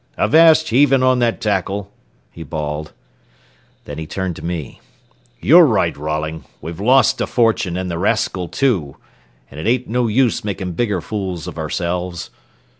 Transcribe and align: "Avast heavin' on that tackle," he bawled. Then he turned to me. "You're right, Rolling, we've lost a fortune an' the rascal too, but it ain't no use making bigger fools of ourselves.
"Avast 0.17 0.71
heavin' 0.71 1.03
on 1.03 1.19
that 1.19 1.39
tackle," 1.39 1.91
he 2.31 2.41
bawled. 2.41 2.91
Then 3.85 3.99
he 3.99 4.07
turned 4.07 4.35
to 4.37 4.41
me. 4.43 4.81
"You're 5.39 5.67
right, 5.67 5.95
Rolling, 5.95 6.43
we've 6.59 6.79
lost 6.79 7.21
a 7.21 7.27
fortune 7.27 7.77
an' 7.77 7.87
the 7.87 7.99
rascal 7.99 8.47
too, 8.47 8.97
but 9.51 9.59
it 9.59 9.67
ain't 9.67 9.87
no 9.87 10.07
use 10.07 10.43
making 10.43 10.71
bigger 10.73 11.01
fools 11.01 11.45
of 11.45 11.59
ourselves. 11.59 12.31